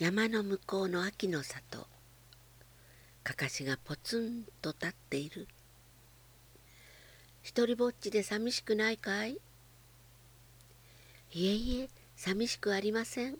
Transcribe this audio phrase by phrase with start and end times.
[0.00, 1.86] 山の向こうの秋の里。
[3.22, 5.46] かかしがポツンと立っている。
[7.42, 9.32] 一りぼっちで寂しくないかい？
[11.32, 13.36] いえいえ寂しくありません。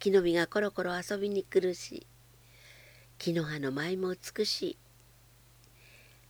[0.00, 2.06] 木の実がコロコロ遊びに来るし
[3.16, 4.76] 木の葉の舞も美しい。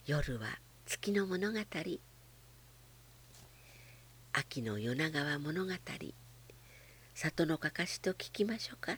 [0.07, 1.59] 夜は月の物語。
[4.33, 5.73] 秋の夜長は物語。
[7.15, 8.97] 里のかかしと聞きましょうか。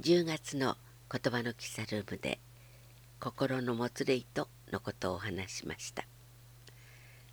[0.00, 0.76] 10月の
[1.10, 2.40] 言葉の喫茶ルームで
[3.20, 6.06] 心のもつれ糸のことをお話しました。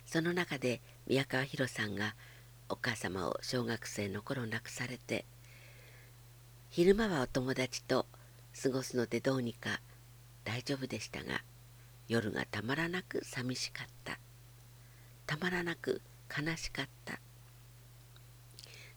[0.06, 2.16] その中で宮川博さんが
[2.68, 5.24] お母様を小学生の頃亡くされて
[6.68, 8.06] 昼間はお友達と
[8.60, 9.80] 過ごすのでどうにか
[10.44, 11.42] 大丈夫でしたが
[12.10, 14.18] 夜がたまらなく寂しかった。
[15.26, 17.20] たまらなく悲しかった。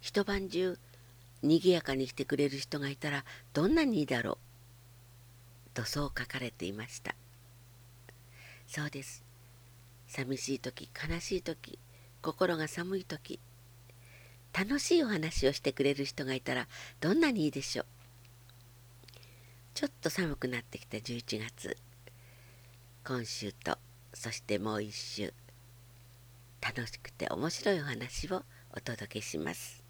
[0.01, 0.79] 一晩中
[1.43, 4.37] にぎやかにしてくれる人がいたらどんなにいいだろう。
[5.75, 7.13] とそう書かれていました。
[8.65, 9.23] そうです。
[10.07, 11.77] 寂しい時悲しい時
[12.23, 13.39] 心が寒い時
[14.53, 16.67] 楽しいお話をしてくれる人がいたら
[16.99, 17.85] どんなにいいでしょう。
[19.75, 21.77] ちょっと寒くなってきた11月。
[23.05, 23.77] 今週と
[24.13, 25.33] そしてもう一週
[26.61, 29.83] 楽しくて面白いお話をお届けします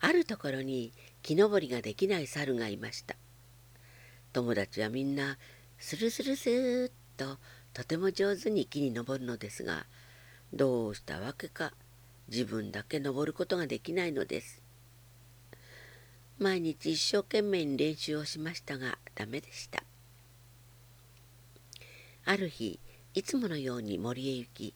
[0.00, 3.16] あるところに木登りができない猿がいました
[4.32, 5.36] 友達はみんな
[5.78, 7.36] スルスルスーッと
[7.74, 9.84] とても上手に木に登るのですが
[10.54, 11.74] どうしたわけか
[12.28, 14.61] 自分だけ登ることができないのです。
[16.42, 19.84] 毎日一生懸命に練習をしましたがダメでした。
[22.24, 22.80] ある日
[23.14, 24.74] いつものように森へ行き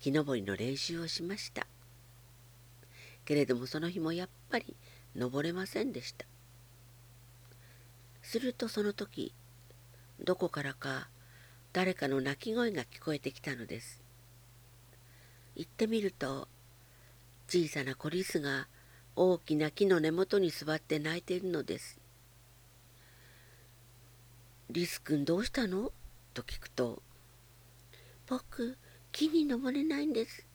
[0.00, 1.66] 木登りの練習をしました。
[3.26, 4.74] けれどもその日もやっぱり
[5.14, 6.24] 登れませんでした。
[8.22, 9.34] するとその時
[10.18, 11.08] どこからか
[11.74, 14.00] 誰かの泣き声が聞こえてきたのです。
[15.56, 16.48] 行ってみると
[17.48, 18.66] 小さな子リスが
[19.14, 21.98] 大きな木の根元に座って泣いているのです。
[24.70, 25.92] リス君どうしたの？
[26.32, 27.02] と聞くと、
[28.26, 28.78] 僕、
[29.12, 30.46] 木に登れないんです。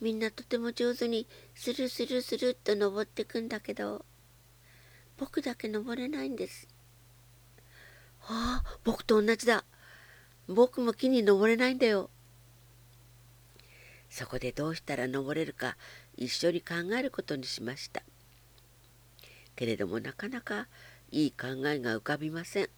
[0.00, 4.04] みんなとても上手にスルスルスルっと登ってくんだけど、
[5.16, 6.66] 僕だけ登れないんです。
[8.22, 9.64] ああ、僕と同じだ。
[10.48, 12.10] 僕も木に登れないんだよ。
[14.10, 15.76] そこでどうしたら登れるか
[16.16, 18.02] 一緒に考えることにしました。
[19.56, 20.68] けれどもなかなか
[21.10, 22.68] いい考えが浮かびません。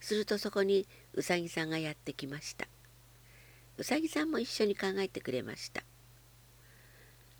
[0.00, 2.66] するとそこにうさぎさんがやってきました。
[3.78, 5.82] うさぎさんも一緒に考えてくれました。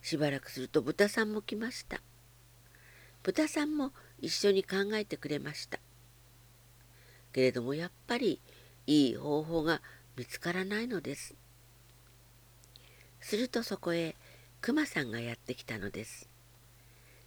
[0.00, 2.00] しばらくすると豚さんも来ました。
[3.22, 5.78] 豚さんも一緒に考えてくれました。
[7.32, 8.40] けれどもやっぱり
[8.86, 9.80] いい方法が
[10.16, 11.34] 見つからないのです。
[13.22, 14.16] するとそこへ
[14.60, 16.28] クマさんがやってきたのです。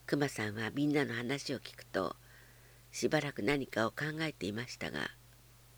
[0.06, 2.16] クマさんはみんなの話を聞くと
[2.92, 5.10] しばらく何かを考えていましたが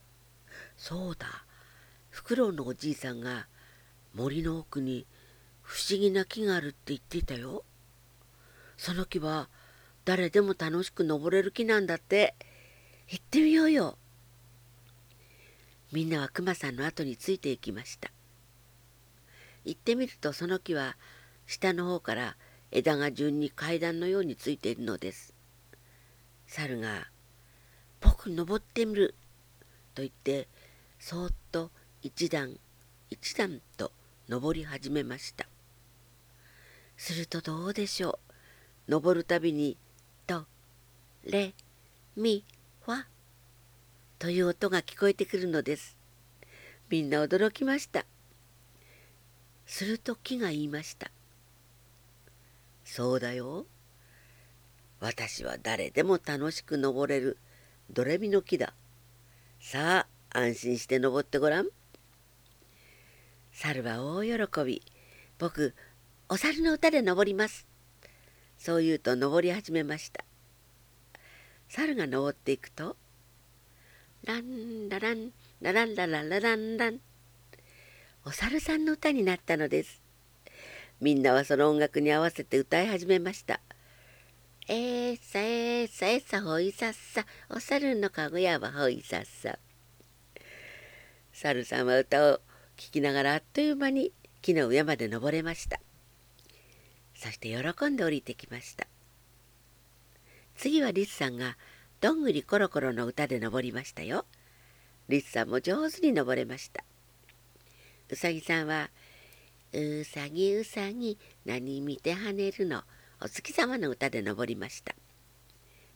[0.76, 1.46] 「そうだ
[2.10, 3.48] フクロウのおじいさんが
[4.14, 5.06] 森の奥に
[5.62, 7.64] 不思議な木があるって言っていたよ。
[8.76, 9.50] その木は
[10.04, 12.36] 誰でも楽しく登れる木なんだって
[13.08, 13.98] 行ってみようよ。
[15.92, 18.12] みんなはクマさんの後についていきました。
[19.68, 20.98] 行ってみるとその木は
[21.46, 22.38] 下の方から
[22.72, 25.34] 枝が順に階段のようについているのです。
[26.48, 27.12] 猿が
[28.00, 29.16] 「僕登ってみる」
[29.94, 30.48] と言って
[31.00, 31.72] そーっと
[32.02, 32.58] 一段
[33.10, 33.92] 一段と
[34.30, 35.48] 登り始めました。
[36.96, 38.20] するとどうでしょ
[38.88, 38.92] う？
[38.92, 39.78] 登るたびに
[40.26, 40.48] 「と
[41.26, 41.54] レ
[42.16, 42.46] ミ
[42.82, 43.06] ファ」
[44.20, 45.98] という音が聞こえてくるのです。
[46.90, 48.06] みんな驚きました。
[49.68, 51.12] すると木が言いました。
[52.86, 53.66] そうだよ。
[55.00, 57.38] 私は誰でも楽しく登れる
[57.92, 58.74] ドレミの木だ。
[59.60, 61.68] さあ、安心して登ってごらん。
[63.52, 64.82] 猿は大喜び。
[65.38, 65.76] 僕、
[66.30, 67.68] お猿の歌で登ります。
[68.58, 70.24] そう言うと登り始めました。
[71.68, 72.96] 猿が登っていくと、
[74.24, 75.32] ランララン、
[75.62, 77.00] ラランラランラランラン。
[78.28, 80.02] お猿さんの歌になったのです。
[81.00, 83.62] みんなはその音楽に合わせて歌い始めました。
[84.68, 87.26] えーさえーさえさほいさっさ。
[87.50, 89.58] お猿のかごやはほいさっさ。
[91.32, 92.42] 猿さんは歌を
[92.76, 95.80] 聴きながらあっという間に木の上まで登れました。
[97.16, 98.88] そして喜んで降りてきました。
[100.58, 101.56] 次はリスさんが
[102.02, 104.26] どんぐりころころの歌で登りましたよ。
[105.08, 106.84] リスさんも上手に登れました。
[108.10, 108.90] うさぎさんは
[109.74, 112.84] 「うさぎうさぎ何見て跳ねるの」
[113.20, 114.96] お月様の歌で登りました。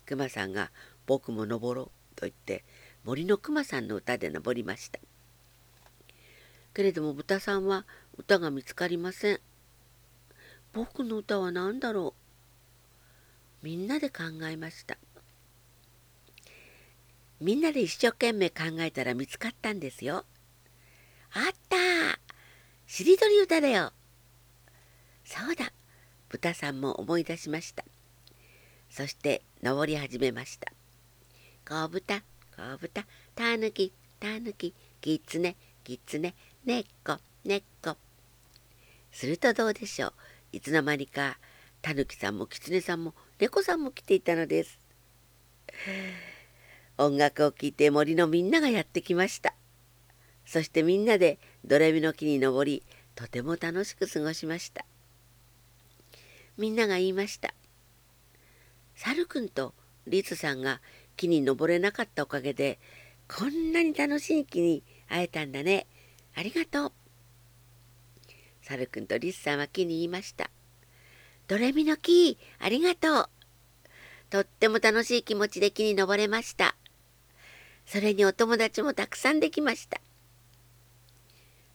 [0.06, 0.72] くまさんが
[1.06, 2.64] 「僕も登ろう」と言って
[3.04, 5.00] 森のくまさんの歌で登りました。
[6.74, 7.86] けれども豚さんは
[8.18, 9.40] 歌が見つかりません。
[10.74, 12.16] 僕の歌は何だろ
[13.62, 13.66] う？
[13.66, 14.98] みんなで考えました。
[17.40, 20.26] みんなで一生懸命考えたら見つかったんですよ。
[21.34, 21.78] あった
[23.02, 23.94] しりとり歌だよ
[25.24, 25.74] そうだ。
[26.30, 27.84] 豚さんも思い出しました。
[28.92, 30.72] そして登り始めました。
[31.68, 32.22] 小豚
[32.56, 33.08] 小豚。
[33.34, 34.76] たぬきたぬき。
[35.02, 36.36] きつねきつね。
[36.64, 37.98] ねっこねっこ。
[39.12, 40.14] するとどうでしょう。
[40.52, 41.40] いつの間にか
[41.82, 44.78] たぬきさんもきつねさんも猫さんも来ていたのです。
[47.00, 49.56] 音楽を聴いて森のみんながやってきました。
[50.46, 52.84] そしてみんなでドレミの木に登り
[53.16, 54.86] とても楽しく過ごしました
[56.58, 57.54] みんなが言いました。
[58.96, 59.74] サルくんと
[60.06, 60.82] リスさんが
[61.18, 62.80] 木に登れなかったおかげで
[63.28, 65.88] こんなに楽しい木に会えたんだね。
[66.36, 66.92] ありがとう。
[68.62, 70.52] サルくんとリスさんは木に言いました。
[71.48, 73.30] ドレミの木、ありがとう。
[74.30, 76.76] とっても楽しい気持ちで木に登れました。
[77.86, 80.00] それにお友達もたくさんできました。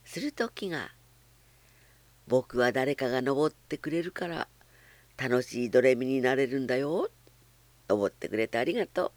[0.07, 0.93] すると木が、
[2.29, 4.49] 僕は誰かが登ってくれるから
[5.19, 7.11] 楽しいドレミになれるんだよ。
[7.89, 9.13] 思ってくれてありがとう。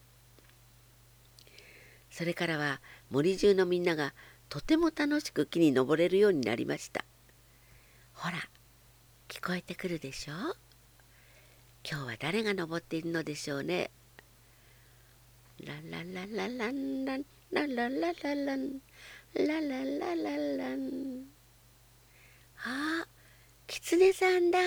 [2.12, 4.14] それからは森中のみんなが
[4.50, 7.06] とても楽しく木に登れるようになりました。
[8.14, 8.38] ほら、
[9.28, 10.34] 聞こえてくるでしょ？
[11.90, 13.92] 今日は誰が登っているのでしょうね？
[15.64, 18.82] ララララランランラララララン
[19.36, 21.26] ラララララン
[22.66, 23.08] あ、
[23.68, 24.60] キツネさんだ。